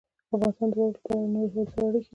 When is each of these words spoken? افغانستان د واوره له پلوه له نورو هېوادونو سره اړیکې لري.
افغانستان 0.35 0.67
د 0.71 0.73
واوره 0.77 0.93
له 0.99 1.01
پلوه 1.01 1.23
له 1.23 1.31
نورو 1.33 1.47
هېوادونو 1.51 1.69
سره 1.73 1.85
اړیکې 1.87 1.87
لري. 1.93 2.01